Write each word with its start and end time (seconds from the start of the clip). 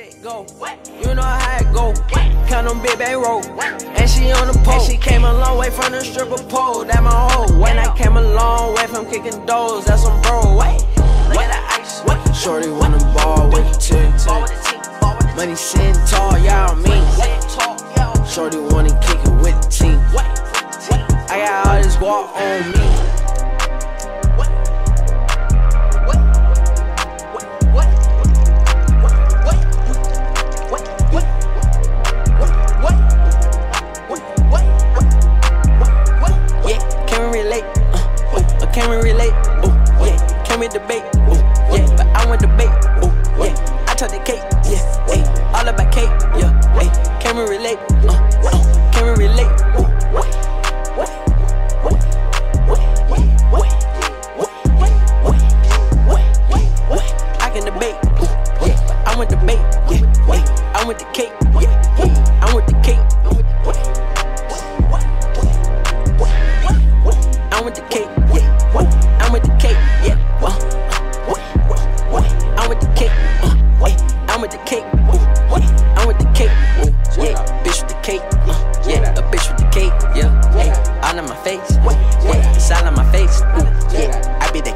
it 0.00 0.22
go. 0.22 0.46
You 1.00 1.14
know 1.14 1.22
how 1.22 1.58
it 1.58 1.72
go. 1.72 1.92
Count 2.48 2.68
them 2.68 2.82
big 2.82 2.98
bang 2.98 3.20
roll. 3.20 3.42
And 3.60 4.08
she 4.08 4.30
on 4.32 4.46
the 4.48 4.58
pole. 4.64 4.74
And 4.74 4.82
she 4.82 4.96
came 4.96 5.24
a 5.24 5.32
long 5.32 5.58
way 5.58 5.70
from 5.70 5.92
the 5.92 6.00
stripper 6.00 6.42
pole. 6.44 6.84
That 6.84 7.02
my 7.02 7.10
hoe. 7.10 7.58
When 7.58 7.78
I 7.78 7.94
came 7.96 8.16
a 8.16 8.22
long 8.22 8.74
way 8.74 8.86
from 8.86 9.06
kicking 9.06 9.44
doors, 9.46 9.84
that's 9.84 10.02
some 10.02 10.20
bro. 10.22 10.56
Wait. 10.56 10.80
Shorty 12.34 12.70
wanna 12.70 12.96
ball 13.12 13.50
with 13.50 13.70
the 13.70 13.78
team. 13.78 15.36
Money 15.36 15.54
sitting 15.54 15.94
tall, 16.06 16.38
y'all 16.38 16.74
mean. 16.74 17.04
Shorty 18.26 18.58
wanna 18.58 18.98
kick 19.00 19.20
it 19.20 19.34
with 19.42 19.60
the 19.60 19.68
team. 19.68 20.00
I 21.28 21.44
got 21.44 21.66
all 21.66 21.82
this 21.82 21.96
guap 21.96 22.34
on 22.34 22.72
me. 22.72 23.09
Can 38.80 38.88
we 38.88 38.96
relate? 38.96 39.34
Ooh, 39.62 39.76
yeah. 40.02 40.42
Can 40.46 40.58
we 40.58 40.66
debate? 40.66 41.04
Ooh, 41.28 41.36
yeah. 41.70 41.84
But 41.98 42.06
I 42.16 42.26
want 42.26 42.40
debate. 42.40 42.70
Ooh, 43.04 43.12
yeah. 43.44 43.84
I 43.86 43.94
took 43.94 44.10
the 44.10 44.22
cake. 44.24 44.49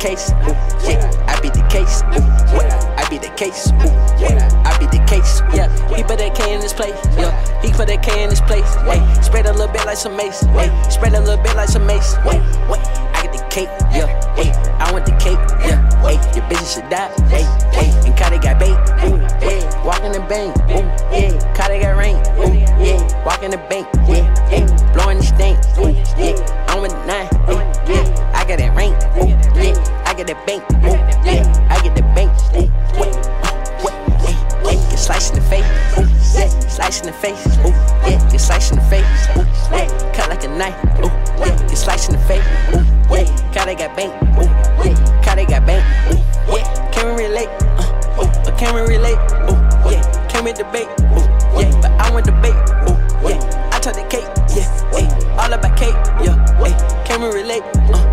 Case, 0.00 0.32
ooh, 0.48 0.56
yeah. 0.88 1.04
I 1.28 1.38
be 1.40 1.50
the 1.50 1.60
case, 1.68 2.00
ooh, 2.16 2.24
yeah. 2.56 2.96
I 2.96 3.08
be 3.10 3.18
the 3.18 3.28
case, 3.36 3.68
ooh, 3.68 3.92
yeah. 4.16 4.48
I 4.64 4.72
be 4.80 4.86
the 4.86 5.04
case, 5.04 5.42
yeah. 5.52 5.68
He 5.94 6.02
put 6.02 6.18
that 6.18 6.34
K 6.34 6.54
in 6.54 6.62
his 6.62 6.72
place, 6.72 6.96
yeah. 7.20 7.36
He 7.60 7.70
put 7.70 7.86
that 7.88 8.02
K 8.02 8.24
in 8.24 8.30
his 8.30 8.40
place, 8.40 8.74
hey. 8.88 9.00
Spread 9.20 9.44
a 9.44 9.52
little 9.52 9.68
bit 9.68 9.84
like 9.84 9.98
some 9.98 10.16
mace, 10.16 10.40
hey. 10.56 10.72
Spread 10.90 11.12
a 11.12 11.20
little 11.20 11.42
bit 11.42 11.54
like 11.54 11.68
some 11.68 11.86
mace, 11.86 12.16
wait, 12.24 12.40
wait 12.72 12.80
I 13.12 13.28
get 13.28 13.32
the 13.36 13.44
cake, 13.52 13.68
yeah, 13.92 14.08
hey, 14.34 14.50
I 14.80 14.90
want 14.90 15.04
the 15.04 15.12
cake, 15.20 15.38
yeah, 15.68 15.84
hey, 16.00 16.16
your 16.32 16.48
bitches 16.48 16.80
should 16.80 16.88
die, 16.88 17.12
hey, 17.28 17.44
hey, 17.76 17.92
and 18.08 18.16
Cardi 18.16 18.38
got 18.38 18.58
bait, 18.58 18.72
ooh, 19.04 19.20
yeah, 19.44 19.84
walking 19.84 20.12
the 20.12 20.24
bank, 20.24 20.56
ooh, 20.72 20.88
yeah, 21.12 21.36
Cardi 21.52 21.78
got 21.78 22.00
rain, 22.00 22.16
ooh, 22.40 22.56
yeah, 22.80 23.04
walking 23.24 23.50
the 23.50 23.60
bank, 23.68 23.86
yeah, 24.08 24.24
hey, 24.48 24.64
blowing 24.96 25.18
the 25.18 25.24
stank, 25.28 25.60
ooh, 25.76 25.92
yeah, 26.16 26.40
I'm 26.72 26.80
with 26.80 26.92
the 26.92 27.04
nine, 27.04 27.28
that 30.34 30.46
bank, 30.46 30.62
yeah, 31.26 31.42
I 31.70 31.82
get 31.82 31.96
the 31.96 32.02
bank, 32.14 32.30
ooh, 32.54 32.70
get 34.62 34.98
sliced 34.98 35.34
in 35.34 35.42
the 35.42 35.46
face, 35.50 35.66
ooh, 35.98 36.06
yeah, 36.38 36.48
slice 36.68 37.00
in 37.00 37.06
the 37.06 37.12
face, 37.12 37.46
yeah, 38.06 38.30
get 38.30 38.38
sliced 38.38 38.72
in 38.72 38.78
the 38.78 38.84
face, 38.84 39.06
yeah, 39.74 40.12
cut 40.14 40.28
like 40.28 40.44
a 40.44 40.48
knife, 40.48 40.78
yeah, 41.38 41.56
get 41.66 41.76
sliced 41.76 42.10
in 42.10 42.16
the 42.16 42.22
face, 42.26 42.46
ooh, 42.70 42.86
yeah, 43.10 43.26
Cardi 43.52 43.74
got 43.74 43.96
bank, 43.96 44.14
ooh, 44.38 44.46
yeah, 44.86 44.94
Cardi 45.24 45.46
got 45.46 45.66
bank, 45.66 45.82
yeah, 46.46 46.90
can 46.92 47.16
we 47.16 47.24
relate, 47.24 47.50
uh, 47.74 48.54
can 48.56 48.74
we 48.74 48.82
relate, 48.82 49.18
yeah, 49.90 50.02
can 50.28 50.44
we 50.44 50.52
debate, 50.52 50.86
yeah, 51.58 51.70
but 51.82 51.90
I 51.98 52.10
want 52.12 52.26
debate, 52.26 52.54
yeah, 53.26 53.70
I 53.72 53.80
took 53.80 53.94
the 53.94 54.06
cake, 54.06 54.30
yeah, 54.54 55.42
all 55.42 55.52
about 55.52 55.76
cake, 55.76 55.98
yeah, 56.22 56.38
can 57.04 57.20
we 57.20 57.28
relate, 57.34 57.64
uh, 57.74 57.98
uh, 57.98 58.09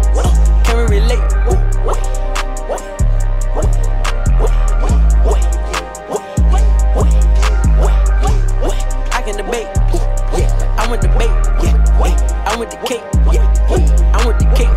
yeah, 13.38 14.14
I 14.14 14.26
want 14.26 14.40
the 14.40 14.46
cake. 14.56 14.68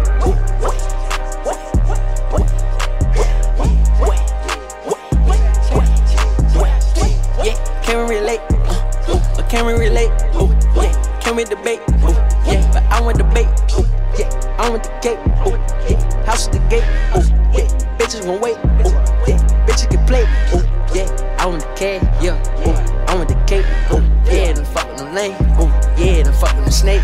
Can 7.91 8.07
we 8.07 8.15
relate? 8.15 8.41
Uh, 8.69 9.43
can 9.49 9.67
we 9.67 9.73
relate? 9.73 10.11
Ooh, 10.37 10.55
yeah. 10.77 10.93
Can 11.21 11.35
we 11.35 11.43
debate? 11.43 11.81
Ooh, 12.05 12.15
yeah. 12.47 12.63
But 12.73 12.85
I 12.85 13.01
want 13.01 13.19
debate. 13.19 13.49
Ooh, 13.75 13.85
yeah. 14.17 14.31
I 14.59 14.71
want 14.71 14.85
the 14.85 14.91
cake. 15.03 15.19
Ooh, 15.45 15.59
yeah. 15.91 16.25
House 16.25 16.47
at 16.47 16.53
the 16.53 16.61
gate. 16.71 16.85
Ooh, 17.17 17.27
yeah. 17.53 17.67
Bitches 17.99 18.25
gon' 18.25 18.41
wait. 18.41 18.57
Ooh, 18.87 18.95
yeah. 19.27 19.39
Bitches 19.67 19.91
can 19.91 20.07
play. 20.07 20.23
Ooh, 20.55 20.63
yeah. 20.95 21.37
I 21.41 21.47
want 21.47 21.63
the 21.63 21.75
cake. 21.75 22.03
Yeah. 22.23 22.39
I 23.09 23.17
want 23.17 23.29
the 23.29 23.35
cake. 23.47 23.67
Ooh, 23.91 24.01
yeah. 24.31 24.53
Then 24.53 24.65
fuck 24.67 24.89
with 24.89 24.99
the 24.99 25.11
lane. 25.13 25.35
Ooh, 25.59 25.67
yeah. 26.01 26.23
Then 26.23 26.33
fuck 26.33 26.55
with 26.55 26.67
the 26.67 26.71
snake. 26.71 27.03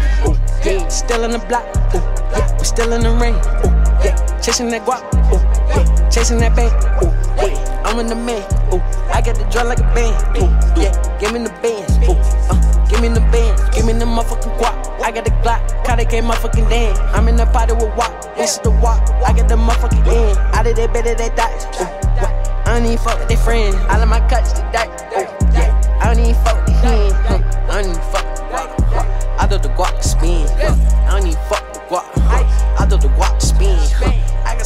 Yeah. 0.67 0.89
Still 0.89 1.25
in 1.25 1.31
the 1.31 1.39
block. 1.39 1.65
Ooh, 1.95 1.99
yeah. 2.33 2.59
We 2.59 2.65
still 2.65 2.93
in 2.93 3.03
the 3.03 3.11
rain. 3.11 3.35
Ooh, 3.65 3.73
yeah. 4.05 4.17
Chasing 4.41 4.71
that 4.71 4.85
guap. 4.85 5.03
Ooh, 5.33 5.41
yeah. 5.71 6.11
Chasing 6.11 6.39
that 6.39 6.55
bank. 6.55 6.73
Ooh, 7.03 7.13
yeah. 7.41 7.67
I'm 7.87 8.01
in 8.01 8.09
the 8.09 8.17
man, 8.17 8.43
ooh. 8.75 8.83
I 9.15 9.23
got 9.23 9.39
the 9.39 9.47
draw 9.47 9.63
like 9.63 9.79
a 9.79 9.87
band, 9.95 10.19
ooh. 10.43 10.51
Yeah, 10.75 10.91
give 11.21 11.33
me 11.33 11.39
the 11.39 11.55
bands, 11.63 11.95
ooh. 12.03 12.19
Uh, 12.51 12.59
give 12.91 13.01
me 13.01 13.07
the 13.07 13.23
bands, 13.31 13.63
give 13.71 13.87
me 13.87 13.93
the 13.93 14.05
motherfucking 14.05 14.59
guap. 14.59 14.75
I 15.01 15.13
got 15.13 15.25
the 15.25 15.31
Glock, 15.39 15.63
it 16.01 16.11
came 16.11 16.25
motherfucking 16.25 16.69
damn. 16.69 16.97
I'm 17.15 17.29
in 17.29 17.37
the 17.37 17.47
party 17.47 17.75
with 17.75 17.95
WAP, 17.95 18.11
this 18.37 18.55
is 18.55 18.59
the 18.59 18.71
WAP. 18.71 18.99
I 19.23 19.33
got 19.33 19.49
the 19.49 19.55
motherfucking 19.55 20.03
end. 20.03 20.37
Out 20.53 20.67
of 20.67 20.75
that 20.75 20.93
they 20.93 21.31
dice, 21.37 21.65
ooh. 21.81 21.87
Yeah. 22.19 22.63
I 22.67 22.75
don't 22.75 22.87
even 22.87 22.99
fuck 22.99 23.21
with 23.21 23.29
their 23.29 23.39
friends. 23.39 23.77
All 23.89 24.03
of 24.03 24.09
my 24.09 24.19
cuts 24.29 24.53
the 24.53 24.67
ooh. 24.67 25.31
Yeah. 25.55 25.99
I 26.03 26.13
don't 26.13 26.19
even 26.19 26.35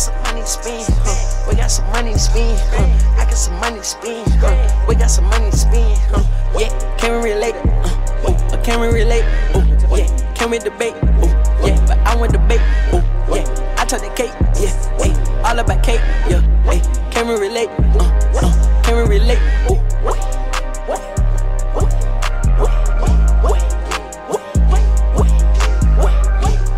got 0.00 0.06
some 0.06 0.22
money 0.22 0.40
to 0.40 0.46
spend, 0.46 0.94
huh. 1.04 1.46
We 1.46 1.56
got 1.56 1.70
some 1.70 1.86
money 1.90 2.12
to 2.12 2.18
spend, 2.18 2.58
huh. 2.70 3.20
I 3.20 3.24
got 3.24 3.34
some 3.34 3.60
money 3.60 3.78
to 3.78 3.84
spend, 3.84 4.32
huh. 4.40 4.86
We 4.88 4.94
got 4.94 5.10
some 5.10 5.24
money 5.26 5.50
to 5.50 5.56
spend, 5.56 5.98
huh. 6.08 6.24
Yeah, 6.58 6.96
can 6.96 7.22
we 7.22 7.32
relate? 7.32 7.54
Uh, 7.54 8.30
ooh, 8.30 8.62
can 8.62 8.80
we 8.80 8.86
relate? 8.88 9.24
Ooh, 9.54 9.60
yeah, 9.94 10.32
can 10.34 10.50
we 10.50 10.58
debate? 10.58 10.94
Ooh, 10.94 11.28
yeah, 11.66 11.76
but 11.86 11.98
I 11.98 12.16
want 12.16 12.32
debate. 12.32 12.62
Ooh, 12.94 13.04
yeah, 13.28 13.44
I 13.76 13.84
took 13.84 14.00
the 14.00 14.08
cake. 14.16 14.32
Yeah, 14.56 14.72
hey, 14.96 15.12
all 15.44 15.58
about 15.58 15.82
cake. 15.84 16.00
Yeah, 16.30 16.40
hey, 16.64 16.80
can 17.10 17.28
we 17.28 17.34
relate? 17.34 17.68
Uh, 17.68 18.08
uh, 18.40 18.82
can 18.82 18.96
we 18.96 19.18
relate? 19.18 19.38
Ooh, 19.68 19.76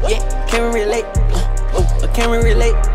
yeah, 0.09 0.47
can 0.49 0.73
we 0.73 0.81
relate? 0.81 1.05
Uh, 1.31 1.79
ooh, 1.79 2.09
can 2.09 2.31
we 2.31 2.39
relate? 2.39 2.92